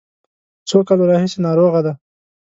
[0.69, 1.93] څو کالو راهیسې ناروغه دی.